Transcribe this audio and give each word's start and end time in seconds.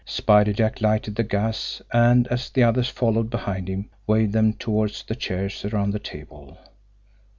Spider 0.03 0.51
Jack 0.51 0.81
lighted 0.81 1.15
the 1.15 1.21
gas, 1.23 1.79
and, 1.93 2.27
as 2.29 2.49
the 2.49 2.63
others 2.63 2.89
followed 2.89 3.29
behind 3.29 3.67
him, 3.67 3.87
waved 4.07 4.33
them 4.33 4.53
toward 4.53 4.89
the 5.07 5.13
chairs 5.15 5.63
around 5.63 5.91
the 5.91 5.99
table. 5.99 6.57